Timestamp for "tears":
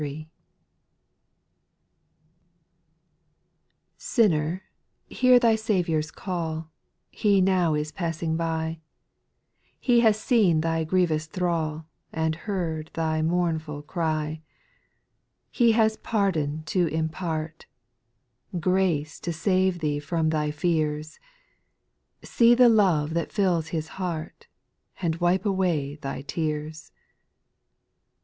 26.23-26.91